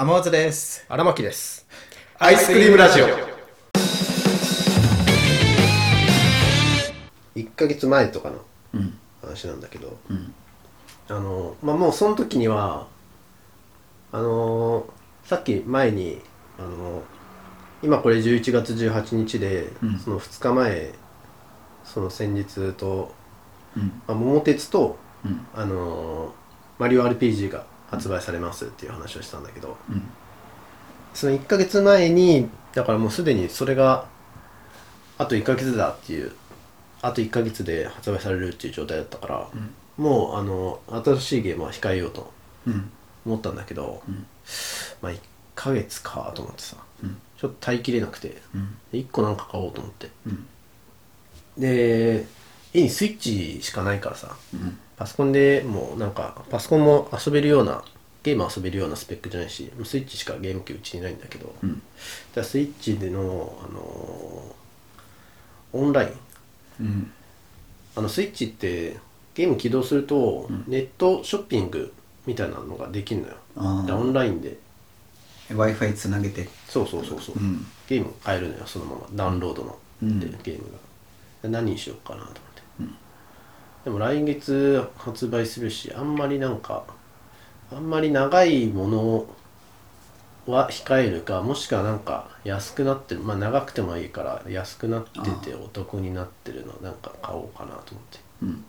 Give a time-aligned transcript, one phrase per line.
[0.00, 0.86] 天松です。
[0.88, 1.66] 荒牧です。
[2.20, 3.06] アイスクリームラジオ。
[7.34, 8.36] 1ヶ月前とかの
[8.74, 8.96] うん。
[9.20, 10.32] 話なんだけど、うん。
[11.08, 12.86] あの、まあ、もうその時には、
[14.12, 14.86] あの
[15.24, 16.20] さっき前に、
[16.60, 17.02] あの
[17.82, 20.92] 今これ11月18日で、うんその2日前、
[21.82, 23.12] その先日と、
[23.76, 24.00] うん。
[24.06, 25.44] まあ、桃鉄と、うん。
[25.52, 26.32] あの
[26.78, 30.02] マリオ RPG が発売されますっていう話をしたんだけど、うん。
[31.14, 34.06] その1ヶ月前にだからもうすでにそれが
[35.16, 36.32] あと1ヶ月だっていう
[37.02, 39.48] あと1ヶ月で発売されるっていう状態だったから、
[39.96, 42.32] もうあの新しいゲームは控えようと
[42.66, 42.90] うん。
[43.26, 44.26] 思ったんだけど、ん
[45.02, 45.18] まあ1
[45.54, 47.16] ヶ月かと思ってさうん。
[47.36, 48.76] ちょっと耐えきれなくてうん。
[48.92, 50.46] 1個なんか買おうと思ってうん。
[51.58, 52.26] で
[52.72, 54.78] 家にスイッチしかないからさうん。
[54.96, 57.84] パソコンでもうなんかパソコンも遊べるような
[58.22, 61.74] ゲーム遊べるようなスペックじゃないしスイッチしかゲーム機うちにないんだけど、うん。
[61.74, 61.82] だか
[62.36, 64.58] らスイッチでの、あのー
[65.72, 66.10] オンライン。
[66.80, 67.12] うん。
[67.94, 68.96] あのスイッチって
[69.34, 71.92] ゲーム起動すると、ネットショッピング
[72.26, 73.34] みたいなのができるのよ。
[73.56, 74.56] あでオンラインで。
[75.50, 76.48] Wi-Fi つなげて。
[76.68, 77.66] そうそうそうそう、うん。
[77.88, 79.08] ゲーム買えるのよそのまま。
[79.12, 80.20] ダウンロードの、うん。
[80.20, 80.78] でゲームが。
[81.42, 82.40] で何にしようかなと
[83.88, 86.84] でも来月発売するしあんまりなんか
[87.72, 89.26] あんまり長いもの
[90.46, 98.64] は控えるかもしくはなんか安くなってるまあ長くてもいいから安くなっててお得になってるのなんか買おうかなと思ってうん。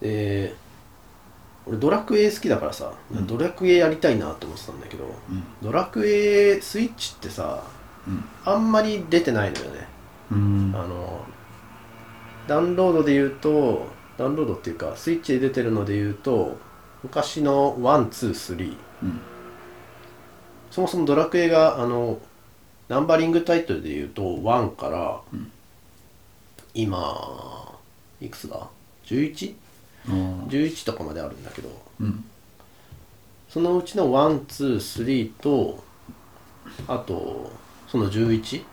[0.00, 0.54] で
[1.66, 2.90] 俺ドラクエ好きだからさ、
[3.26, 5.44] ドラクエやりたいなって思ってたんだけど、うん。
[5.62, 7.62] ドラクエスイッチってさ
[8.08, 8.24] うん。
[8.46, 9.86] あんまり出てないのよね
[10.30, 10.72] うん。
[10.74, 11.20] あの
[12.48, 16.56] ダウンロードで言うとダウンロードっていうかスイッチで出てるので言うと
[17.02, 19.20] 昔の123うん。
[20.70, 22.18] そもそもドラクエがあの
[22.88, 25.52] ナンバリングタイトルで言うと1から、ん
[26.74, 27.78] 今
[28.20, 28.68] いくつだ
[29.04, 29.54] ？11?11
[30.08, 30.12] あ
[30.46, 30.86] あ。
[30.86, 31.68] とかまであるんだけど
[32.00, 32.24] うん。
[33.48, 35.82] そのうちの123と
[36.88, 37.50] あと
[37.88, 38.64] その11、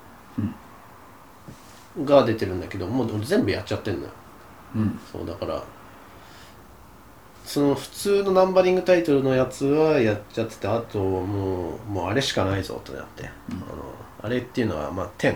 [2.05, 4.11] が出てるんだけどもう俺全部やっちゃってんのよ
[4.75, 4.99] うん。
[5.11, 5.63] そうだから
[7.45, 13.65] その普通のナンバリングタイトルのやつはやっちゃっててあともうもうあれしかないぞとなって、あの
[14.21, 15.35] あれっていうのはまあ10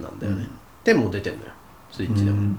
[0.00, 0.48] なんだよね、
[0.84, 1.52] 10も出てんのよ。
[1.90, 2.58] スイッチでも、うん。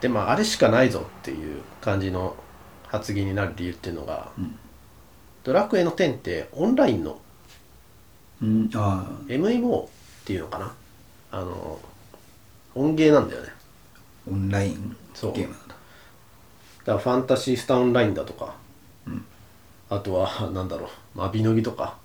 [0.00, 2.34] でまああれしかないぞっていう感じの
[2.88, 4.58] 発言になる理由っていうのが、ん。
[5.44, 7.20] ドラクエの10ってオンラインの
[8.42, 8.70] うん。
[8.74, 9.22] ああ。
[9.28, 9.88] MMO っ
[10.24, 10.74] ていうのかな。
[11.30, 11.78] あの
[12.74, 13.50] 音ゲーなんだよね
[14.30, 15.32] オンラインそう。
[15.32, 15.68] ゲームなんだ。
[15.68, 18.54] だからファンタシースターオンラインだとか、
[19.06, 19.24] うん。
[19.90, 21.18] あとは なんだろう。
[21.18, 21.96] マビノギとか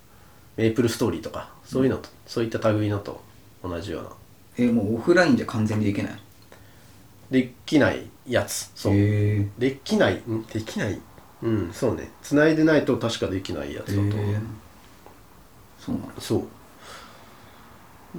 [0.57, 1.49] メープルストーリーとか。
[1.65, 3.21] そういうのと、そういった類のと
[3.63, 4.09] 同じような。
[4.57, 6.19] え、もうオフラインじゃ完全にできない
[7.31, 8.71] できないやつ。
[8.75, 8.93] そう。
[8.93, 10.45] できないん？
[10.53, 10.99] できない？
[11.41, 12.11] うんそうね。
[12.21, 14.35] 繋いでないと確かできないやつだと思う、
[15.79, 16.21] そうなんだ。
[16.21, 16.43] そう。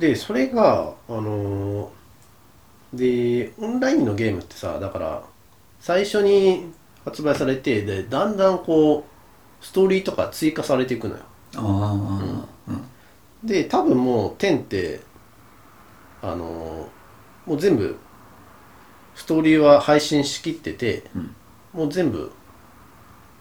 [0.01, 1.89] でそれがあのー
[2.97, 5.25] でオンラインのゲームってさだから
[5.81, 6.72] 最初に
[7.05, 9.06] 発売されてでだんだんこ
[9.62, 11.22] うストーリーとか追加されていくのよ
[11.56, 12.47] ああ。
[12.69, 12.84] うん。
[13.49, 15.00] で多分もう10って
[16.22, 17.97] あのーもう全部
[19.15, 21.37] ストーリーは配信しきってて、うん
[21.72, 22.31] もう全部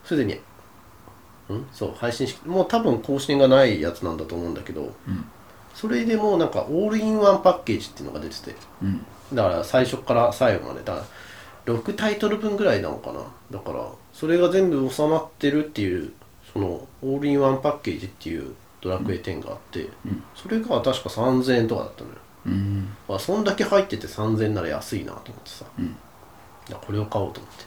[0.04, 0.40] すでに
[1.50, 1.68] うん？
[1.72, 5.26] そう配信しもう多分更新がないやつなんだと思うんだけどうん。
[5.74, 8.56] それでもうなんかオールインワンパッケージっていうのが出てて。
[8.82, 9.06] うん。
[9.34, 10.84] だから最初から最後まで。
[10.84, 11.04] だか
[11.66, 13.22] ら6タイトル分ぐらいなのかな。
[13.52, 16.14] だからそれが全部収まってるっていう
[16.52, 20.24] そのオールインワンパッケージっていうドラクエ10があって、うん。
[20.36, 22.16] それが確か3000円とかだったのよ。
[22.46, 22.96] うん。
[23.10, 25.96] あそんだけ入ってて3000円なら安いなと思ってさ、うん。
[26.70, 27.66] これを買おうと思って、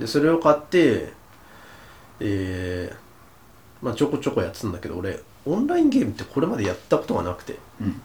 [0.00, 1.12] でそれを買って
[2.24, 7.58] えー、まあちょこちょこやってたんだけど俺オンラインゲームってこれまでやったことがなくて。
[7.80, 8.00] うん。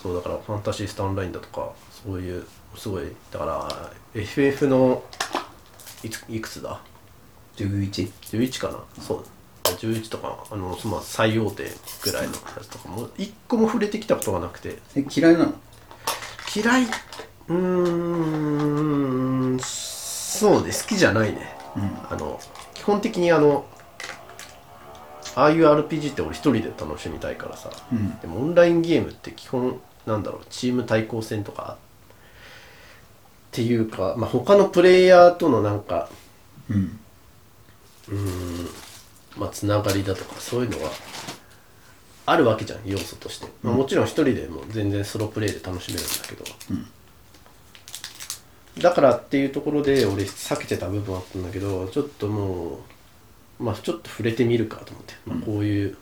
[0.00, 1.72] そうだからファンタシースタンラインだとか
[2.04, 5.02] そういうすごいだから FF の
[6.02, 6.80] いついくつだ
[7.56, 8.10] ？11。
[8.22, 8.78] 11かな？
[9.02, 9.24] そう。
[9.64, 11.70] 11とかあのまあ最大手
[12.02, 14.78] ぐらいのやつとかも一個も触れてきたことがなくて。
[14.96, 15.54] え、嫌いなの？
[16.56, 16.84] 嫌い？
[16.84, 17.56] うー
[19.56, 20.72] んそうね。
[20.72, 21.54] 好きじゃないね、
[22.08, 22.40] あの
[22.74, 23.66] 基本的にあの
[25.34, 28.18] ああいう RPG って俺一人で楽しみたいからさ、うん。
[28.20, 36.08] でもオンラインゲームって基本なんだろうチーム対抗戦とかっていうか、まあ、他のプレイヤーとのなんか
[36.68, 36.98] うん。
[39.36, 40.90] まあ、つながりだとかそういうのが
[42.26, 46.44] あるわけじゃん要素として、まあ、もちろん一人でも全然ソロプレイで楽しめるんだけど、
[48.82, 52.78] だからっていうところで俺避けてた部分あったんだけどちょっともう
[53.60, 55.96] まあちょっと触れてみるかと思って、まあ、こういう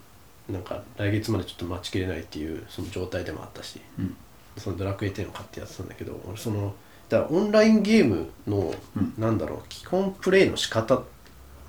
[0.49, 4.15] なんか来月までちょっと待ちきれないっていうその状態でもあったし、うん。
[4.57, 6.73] そのドラクエ10を買ってやってたんだけど俺その
[7.07, 8.73] だからオンラインゲームの、
[9.17, 11.03] なんだろう基本プレイの仕方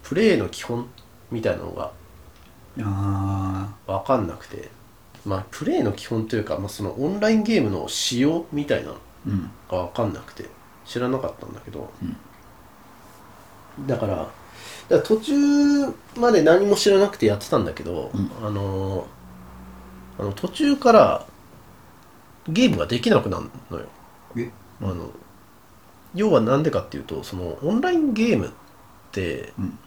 [0.03, 0.89] プレイの基本
[1.31, 1.93] みたいなのが
[2.81, 4.69] あ分かんなくて。
[5.27, 8.97] まあプレイの基本というか、まあ、そのオンラインゲームの仕様みたいなの
[9.71, 10.49] が分かんなくて。
[10.91, 11.89] 知らなかったんだけど、
[13.87, 14.29] だから
[14.88, 15.35] だから途中
[16.17, 18.31] まで何も知らなくてやってたんだけど、うん。
[18.47, 19.06] あの
[20.19, 21.26] あの途中から
[22.49, 23.87] ゲームができなくなるのよ。
[24.37, 24.50] え？
[24.82, 25.11] あの
[26.14, 28.50] 要は何でかっていうとそのオンラインゲームっ
[29.12, 29.79] て、うん。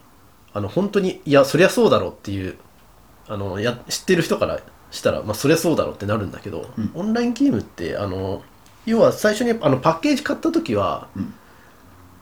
[0.54, 2.56] あの本当にいやそりゃそうだろうっていう
[3.28, 4.60] あのや知ってる人から
[4.90, 6.90] したら、まあ、そりゃそうだろうってなるんだけど、うん。
[6.94, 8.42] オンラインゲームってあの
[8.86, 11.34] 要は最初にあのパッケージ買った時は、うん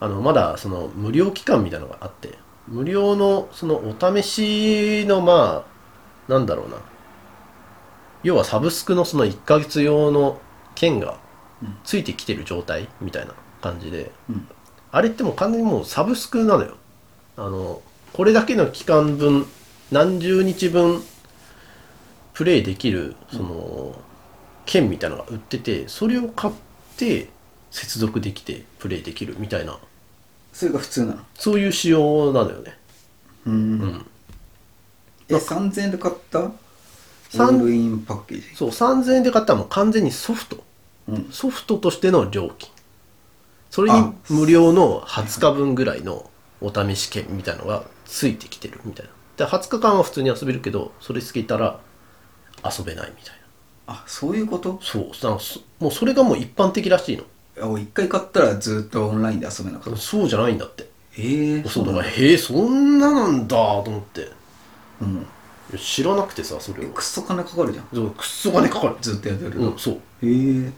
[0.02, 6.76] あのまだその無料期間みたいなのがあって無料のそのお試しのまあなんだろうな。
[8.24, 10.40] 要はサブスクのその1ヶ月用の
[10.74, 11.18] 券が
[11.62, 11.76] うん。
[11.84, 14.48] ついてきてる状態みたいな感じで、うん。
[14.90, 16.76] あれってもう完全にもうサブスクなのよ。
[17.36, 17.80] あの
[18.12, 19.46] これだけの期間分
[19.92, 21.00] 何十日分
[22.32, 23.94] プレイできるその
[24.66, 26.54] 券みたいなのが売っててそれを買っ
[26.96, 27.30] て
[27.70, 29.78] 接続できてプレイできるみたいな
[30.52, 31.18] それが普通なの？
[31.34, 32.76] そういう仕様なのよね。
[33.46, 33.78] うん。
[33.80, 34.06] ん。
[35.28, 36.40] え3000円で買った？
[36.40, 36.52] オ
[37.30, 38.54] 三ールインパッケージ。
[38.54, 40.62] そう3000円で買ったらもう完全にソフト。
[41.08, 41.28] うん。
[41.30, 42.70] ソフトとしての料金。
[43.70, 44.12] それにあ。
[44.28, 49.12] 無料の20日分ぐらいのお試し券みたいのがついてきてるみたいな。
[49.38, 51.80] で20日間は普通に遊べるけどそれ過ぎたら
[52.62, 53.34] 遊べないみたい
[53.86, 53.94] な。
[53.94, 54.78] あそういうこと？
[54.82, 55.02] そう。
[55.22, 57.24] なんかそもうそれがもう一般的らしいの
[57.60, 59.98] あ俺一回買ったらずっとオンラインで遊べなかった。
[59.98, 60.88] そうじゃないんだって。
[61.18, 62.02] ええそうだ。
[62.02, 64.20] へえそんななんだと思って。
[64.22, 64.24] い
[65.02, 65.26] うん。
[65.72, 66.88] や知らなくてさそれを。
[66.88, 67.88] えくっそ金かかるじゃん。
[67.92, 68.96] そうくっそ金かかる。
[69.00, 69.94] ずっとやってるうんそう。
[69.94, 70.62] へえうん。
[70.62, 70.72] い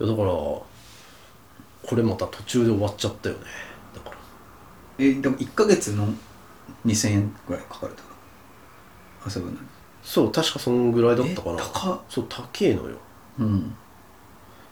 [0.00, 0.66] やだからこ
[1.96, 3.42] れまた途中で終わっちゃったよね。
[3.94, 4.16] だから。
[4.98, 6.08] えでも1ヶ月の
[6.86, 9.58] 2000円ぐらいかかるとか遊ぶのに。
[10.04, 11.56] そう確かそんぐらいだったかな。
[11.56, 12.00] え高っ。
[12.08, 12.96] そう高えのよ。
[13.40, 13.76] うん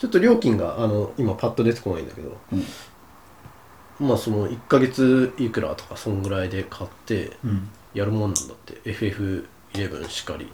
[0.00, 4.06] ちょっと料金があの今パッと出てこないんだけどうん。
[4.08, 7.68] まあその1ヶ月いくらとかそんぐらいで買ってうん。
[7.92, 8.80] やるもんなんだって。
[8.90, 10.50] FF11 しかり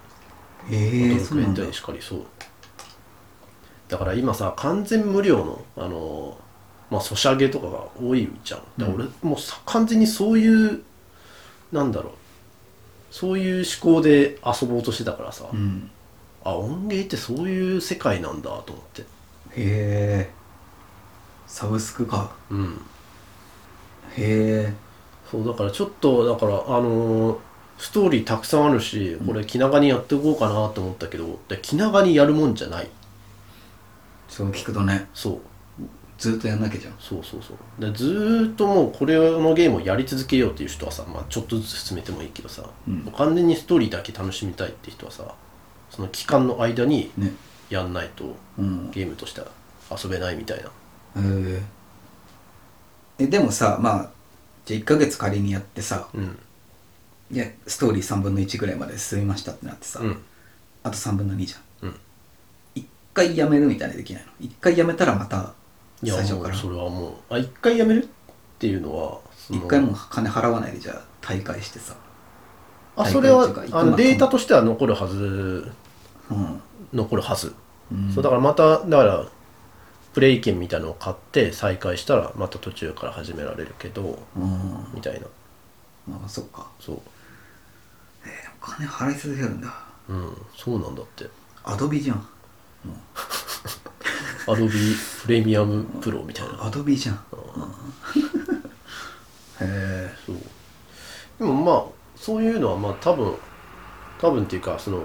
[0.68, 2.22] ええドラクエそうなんだ10しかりそう。
[3.88, 6.38] だから今さ完全無料のあの
[6.90, 8.60] まあソシャゲとかが多いじゃん。
[8.78, 10.82] だから俺もうさ完全にそういう
[11.70, 12.12] なんだろう。
[13.12, 15.88] そういう思考で遊ぼうとしてたからさ、うん。
[16.42, 19.04] あ音ゲーってそういう世界なんだと思って
[19.56, 20.30] へえ
[21.46, 22.30] サブスクか。
[22.50, 22.80] うん。
[24.16, 24.72] へえ
[25.30, 27.38] そうだからちょっとだからあのー
[27.78, 32.88] ストーリーたくさんあるしこれ気長にやっていこうかなと思ったけどで気長にやるもんじゃない。
[34.28, 35.06] そう聞くとね。
[35.12, 35.40] そう。
[36.18, 36.94] ずっとやんなきゃじゃん。
[36.98, 37.56] そうそうそう。
[37.78, 43.00] でずーっともうこれのゲームをやり続けようっていう人はさ、まあ、ちょっとずつ進めてもいいけどさ、うん。
[43.00, 45.34] もう完全にストーリーだけ楽しみたいって人はさ
[45.90, 47.32] その期間の間にね
[47.70, 48.90] やんないとうん。
[48.90, 49.46] ゲームとしては
[49.90, 50.64] 遊べないみたいな。
[50.64, 50.68] へ
[51.18, 51.62] え
[53.18, 54.10] えでもさまあ
[54.64, 56.38] じゃあ1ヶ月仮にやってさうん。
[57.30, 60.22] いやストーリー3分の1ぐらいまで進みましたってなってさ、うん。
[60.82, 61.88] あと3分の2じゃん。
[61.88, 61.96] うん。
[62.74, 64.30] 一回やめるみたいなできないの？
[64.40, 65.54] 一回やめたらまた
[66.02, 66.54] いや最初から？
[66.54, 68.08] もうそれはもうあ一回やめるっ
[68.58, 71.96] ていうのはその一回も金払わないでじゃあ大会してさ
[72.94, 75.72] あそれはっていうかあのデータとしては残るはず
[76.30, 76.60] うん
[76.92, 77.54] 残るはず、
[77.92, 78.12] うん。
[78.12, 79.26] そうだからまただから
[80.14, 84.86] プレイ券みたいなのを買って再開したらまた途中から始められるけどうん。
[84.94, 85.26] みたいな。
[86.08, 86.68] まあそっか。
[86.80, 87.00] そう。
[88.24, 89.74] えー、でも金払い続けるんだ。
[90.08, 90.36] うん。
[90.56, 91.28] そうなんだって。
[91.64, 92.26] アドビじゃん。
[94.48, 94.70] アドビ
[95.24, 96.64] プレミアムプロみたいな。
[96.64, 97.18] アドビじゃん、へ
[99.60, 100.36] えそう。
[101.38, 101.84] でもまあ
[102.16, 103.34] そういうのはまあ多分
[104.20, 105.02] 多分っていうかその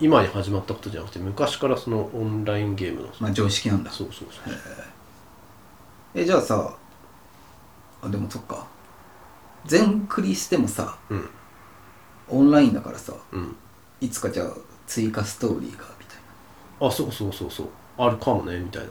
[0.00, 3.08] 今に始まったことじゃなくて昔からそのオンラインゲームの。
[3.20, 3.90] まあ常識なんだ。
[3.90, 4.54] そうそうそう。
[6.14, 6.74] えじゃあさ
[8.02, 8.66] あでもそっか。
[9.66, 11.28] 全クリしてもさうん。
[12.28, 13.56] オンラインだからさうん。
[14.00, 14.52] いつかじゃあ
[14.86, 16.18] 追加ストーリーがみたい
[16.80, 17.68] あそうそうそうそう。
[17.98, 18.88] あるかもねみたいな。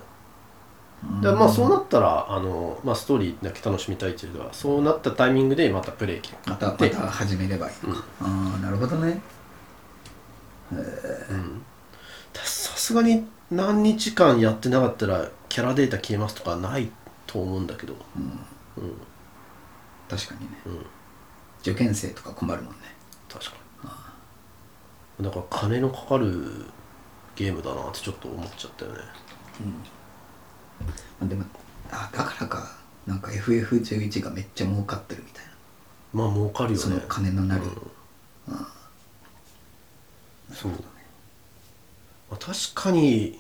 [1.22, 9.22] でまあそうなったらあの、まあ、ストーリーだけ楽しみたいっていうのはそうなったタイミングでまたプレイ機またまでた始めればいいのか、ああなるほどね
[10.72, 10.78] さ
[12.78, 16.90] すがに何日間やってなかったらキャラデータ消えますとかない
[17.28, 17.96] と思うんだけど。
[20.10, 20.58] 確かにね、
[21.62, 22.80] 受験生とか困るもんね。
[23.28, 23.52] 確か
[25.20, 25.24] に。
[25.24, 26.66] だから金のかかる
[27.36, 29.00] ゲームだなってちょっと思っちゃったよね。
[31.20, 31.46] まあでも
[31.92, 35.52] あだからかなんか FF11 がめっちゃ儲かってるみたいな。
[36.14, 37.66] まあ儲かるよそのね金のなる、
[40.52, 40.84] そうだね、
[42.32, 43.40] まあ、確かに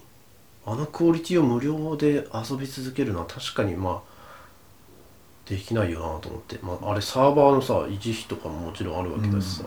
[0.66, 4.10] あのクオリティを無料で遊び続けるのは確かにまあ
[5.50, 9.64] できないよなと思って、まあ、あれサーバーのさ維持費とかももちろんあるわけだしさ、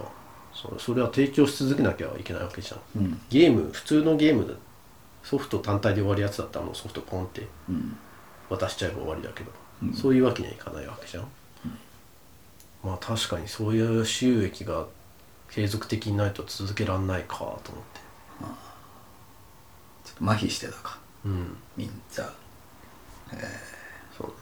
[0.55, 3.21] そそれは提供し続けなきゃいけないわけじゃん、うん。
[3.31, 4.55] ゲーム普通のゲームで
[5.25, 7.97] ソフト単体で終わるやつだったらもうソフトポンってうん。
[8.51, 9.51] 渡しちゃえば終わりだけど、
[9.95, 11.25] そういうわけにはいかないわけじゃん、
[12.85, 14.87] まあ確かにそういう収益が
[15.55, 18.01] 継続的にないと続けらんないかと思って。
[20.05, 20.99] ちょっと麻痺してたか。
[21.25, 21.57] うん。
[21.77, 22.25] みんな
[24.17, 24.33] そうね。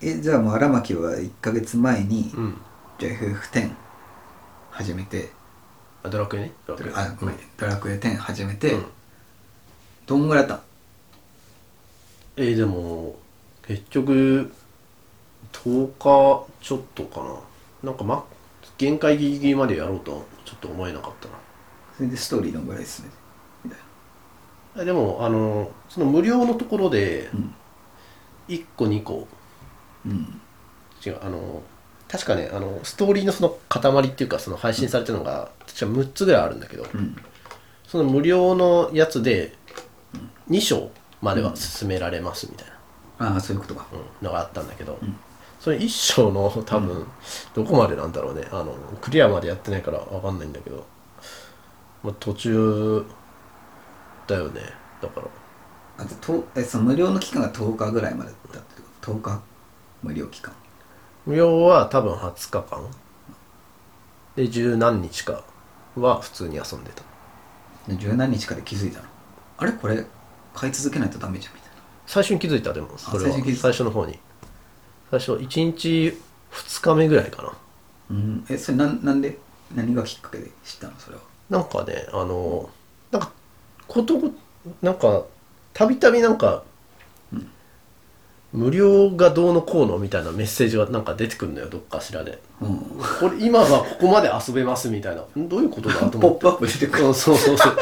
[0.00, 2.58] えじゃあもう荒牧は1ヶ月前に、うん。
[2.98, 3.70] じゃあ FF10
[4.70, 5.30] 始めて。
[6.02, 6.52] あドラクエね？
[6.66, 6.92] ドラクエ。
[6.94, 8.86] あごめん、ドラクエ10始めて、うん。
[10.06, 10.62] どんぐらいやった？
[12.36, 13.16] えーでも
[13.66, 14.50] 結局
[15.52, 17.20] 10日ちょっとか
[17.82, 17.90] な。
[17.90, 18.24] なんかま
[18.78, 21.34] 限界ギリギリまでやろうとちょっと思えなかったな。
[21.96, 23.16] それでストーリーどんぐらい進めて
[23.64, 23.80] みたい
[24.82, 27.54] えでもあのその無料のところでうん。
[28.48, 29.28] 1個2個。
[30.06, 30.40] なうん。
[31.04, 31.62] 違うあの
[32.08, 37.16] 確かねあのストーリーのその塊っていうかその配信されてるのが確か6つぐらいあるんだけど、うん。
[37.86, 39.54] その無料のやつで
[40.48, 42.68] 2章までは進められますみたい
[43.18, 43.86] な、ああそういうことか。
[43.92, 44.98] うんのがあったんだけど、
[45.60, 47.06] それ1章の多分
[47.54, 48.46] どこまでなんだろうね。
[48.52, 50.86] あのクリアまでやってないから分かんないんだけど、
[52.02, 53.04] まあ、途中
[54.26, 54.60] だよね。
[55.02, 55.26] だから。
[55.98, 59.42] あととえその無料の期間が10日ぐらいまでだってこと？10日
[60.02, 60.54] 無料期間。
[61.26, 62.88] 無料は多分20日間。
[64.36, 65.42] で十何日か
[65.96, 67.02] は普通に遊んでた。
[67.88, 69.04] で十何日かで気づいたの？
[69.56, 69.72] あれ？
[69.72, 70.04] これ
[70.54, 71.70] 買い続けないとダメじゃんみたい
[72.06, 73.36] 最初に気づいたでもそれは。
[73.56, 74.20] 最初の方に
[75.10, 76.18] 最初1日
[76.52, 77.48] 2日目ぐらいかな。
[77.48, 77.54] な
[78.10, 78.46] うん。
[78.48, 79.38] えそれなんなんで？
[79.74, 80.92] 何がきっかけで知ったの？
[80.98, 81.22] それは。
[81.50, 82.68] なんかねあの
[83.10, 83.30] なんか
[83.86, 84.30] ことご
[84.82, 85.24] なんか
[85.72, 86.64] たびたびなんか、
[88.52, 92.40] 無料がどうのこうのみたいなメッセージがなんか出てくるのよどっかしらで。
[92.60, 92.78] うん。
[93.20, 95.22] これ今はここまで遊べますみたいな。
[95.40, 96.18] んどういうことだと思って。
[96.20, 97.04] ポップアップ出てくる。
[97.06, 97.76] うんそうそうそう。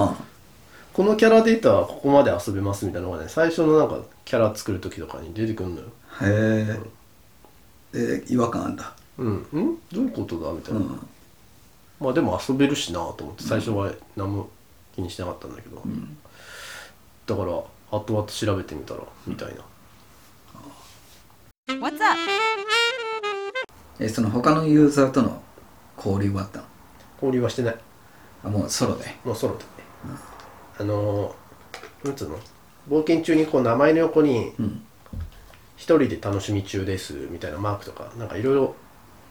[0.00, 0.16] は
[0.94, 5.86] このキャラデータはここまで遊べますみたいなのがね最初のなんかキャラ作る時とかに出てくるのよ。
[6.20, 6.78] あへ
[7.94, 8.94] ええ違和感あんだ。
[9.18, 9.32] うん。
[9.34, 9.46] ん？
[9.92, 10.52] どういうことだ？
[10.52, 11.08] みたいうな、ん。
[12.00, 14.48] まあでも遊べるしなと思って最初は何も
[14.94, 15.82] 気にしなかったんだけど、
[17.26, 17.52] だから
[17.90, 19.62] 後々調べてみたらみたいな。
[21.74, 22.18] What's up?
[24.00, 25.42] えその他のユーザーとの
[25.96, 26.64] 交流はあったの？
[27.16, 27.76] 交流はしてない。
[28.44, 29.04] あもうソロで。
[29.24, 29.60] もうソロで。
[29.60, 29.66] ね、
[30.78, 32.38] あのーなんつうの？
[32.88, 34.82] 冒険中にこう名前の横にうん
[35.76, 38.74] 「一人で楽しみ中です」みたいなマークとかなんかいろいろ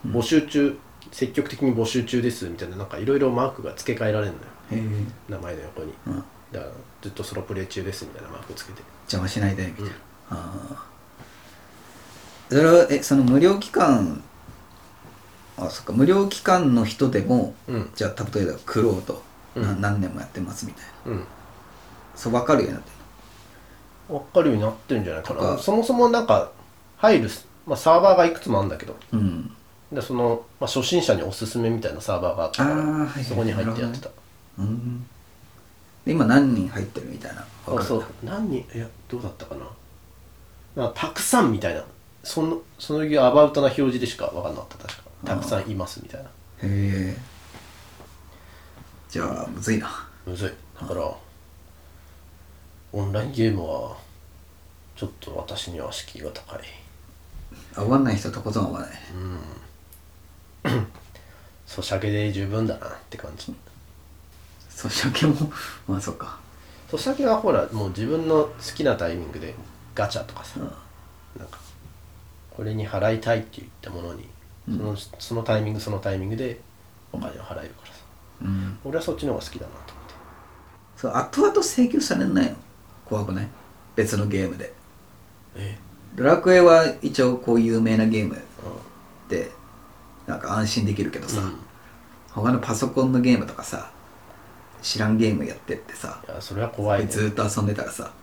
[0.07, 0.77] 募集中、
[1.11, 4.43] 積極的に募集中ですみたいななんかいろいろマークが付け替えられるのよ。
[5.29, 6.23] 名前の横に、うん。
[6.51, 8.81] だからずっとソロプレイ中ですみたいなマークつけて。
[9.03, 10.85] 邪魔しないでみたいな、ああ
[12.49, 14.23] それはえその無料期間
[15.57, 15.93] あそっか。
[15.93, 17.91] 無料期間の人でも、うん。
[17.93, 19.21] じゃあ例えばクローと、
[19.55, 19.81] なうん。
[19.81, 21.11] 何年もやってますみたいな。
[21.11, 21.23] うん。
[22.15, 22.95] そう分かるようになってる
[24.07, 25.57] 分かるようになってるんじゃないかな。
[25.57, 26.51] そもそもなんか
[26.97, 27.29] 入る、
[27.65, 28.95] まあ、サーバーがいくつもあるんだけど。
[29.13, 29.55] のうん。
[29.91, 34.09] でその、まあ、初心者におすすめみたいなサーバーがあったからはいはいそこに入ってやってた、
[34.57, 35.05] うん。
[36.05, 37.45] で今何人入ってるみたいな。
[37.67, 38.03] あそう。
[38.23, 39.65] 何人いやどうだったかな。
[40.75, 41.83] なんかたくさんみたいな。
[42.23, 45.03] そのそのアバウトな表示でしか分かんなかった確か。
[45.25, 46.27] たくさんいますみたいな。
[46.27, 46.31] へ
[46.63, 47.17] え
[49.09, 50.07] じゃあむずいな。
[50.25, 50.51] むずい。
[50.79, 51.11] だから
[52.93, 53.97] オンラインゲームは
[54.95, 56.59] ちょっと私には敷居が高い。
[57.75, 58.89] 合わない人とことん合わない。
[61.65, 63.55] ソシャゲで十分だなって感じ。
[64.69, 65.51] ソシャゲも
[65.87, 66.37] まあそっか。
[66.89, 69.55] ソシャゲはほらもう自分の好きなタイミングで
[69.95, 70.71] ガチャとかさ、うん。
[71.39, 71.59] なんか
[72.49, 74.27] これに払いたいって言ったものに
[74.65, 76.59] その,、そのタイミングそのタイミングで
[77.13, 77.99] お金を払えるからさ。
[78.41, 78.77] うん。
[78.83, 80.13] 俺はそっちの方が好きだなと思って。
[80.97, 82.55] そう後々請求されないの
[83.11, 83.47] 怖くない？
[83.97, 84.71] 別のゲームで。
[85.55, 85.77] え？
[86.15, 88.41] ドラクエは一応こう有名なゲーム
[89.27, 89.51] で
[90.25, 91.55] なんか安心できるけどさ、うん。
[92.31, 93.91] 他のパソコンのゲームとかさ
[94.81, 97.07] 知らんゲームやってってさいやそれは怖いね。
[97.07, 98.13] ずーっと遊んでたらさ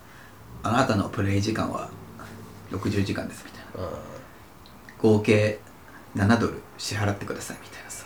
[0.63, 1.89] あなたのプレイ時間は
[2.71, 3.87] 60時間ですみたいな。
[3.87, 3.95] うん
[5.01, 5.59] 合計
[6.15, 8.05] 7ドル支払ってくださいみたいなさ。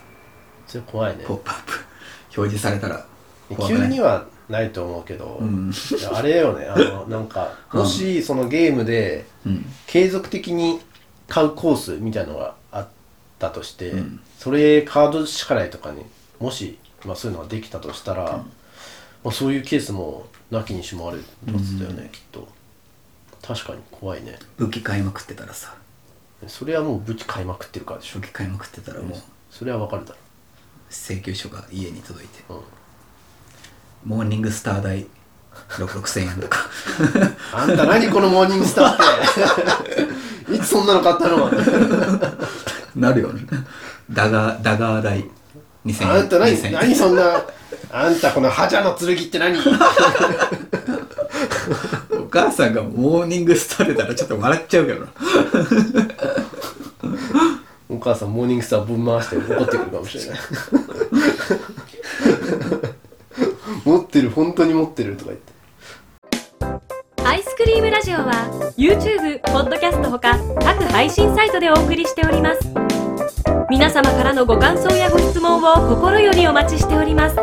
[0.67, 1.23] それ怖いね。
[1.25, 1.73] ポップアップ。
[2.37, 3.05] 表示されたら
[3.49, 3.81] 怖くない？
[3.89, 5.71] 急にはないと思うけど、うん。
[6.13, 9.65] あれよねあの なんかもしそのゲームでうん。
[9.87, 10.79] 継続的に
[11.27, 12.87] 買うコースみたいのがあっ
[13.39, 14.19] たとして、うん。
[14.37, 16.03] それカード支払いとかに
[16.39, 18.43] もし、まあ、そういうのができたとしたら、
[19.23, 22.47] まあ、そういうケースもなきにしもある一つだよね、きっと。
[23.41, 24.37] 確かに怖いね。
[24.57, 25.75] 武器買いまくってたらさ。
[26.47, 28.19] それはもう武器買いまくってるからでしょ。
[28.19, 29.19] 武器買いまくってたらもう。
[29.49, 30.17] それはわかるだろ。
[30.89, 32.43] 請求書が家に届いて。
[32.49, 32.57] うん
[34.05, 35.05] モーニングスター代。
[35.69, 36.59] 6000円とか。
[37.53, 38.97] あんた何このモーニングスターっ
[40.47, 40.53] て。
[40.55, 41.49] いつそんなの買ったの？
[42.95, 43.41] なるよね。
[44.11, 45.25] ダガーダガー代。
[45.85, 46.11] 2000円。
[46.11, 46.73] あんた何？2000円。
[46.73, 47.41] 何そんな？
[47.91, 49.57] あんたこの覇者の剣って何？
[52.11, 55.07] お母さんがモーニングスター出たらちょっと笑っちゃうけどな。
[57.89, 60.39] お母さんモーニングスターぶん回して怒ってくるかもしれない
[64.23, 65.53] る本当に持ってるとか言って。
[67.25, 72.73] アイスクリームラジオは YouTube、ポッドキャストほか各配信サイトでお送りしております。
[73.69, 77.35] 皆様からのご感想やご質問を心よりお待ちしております。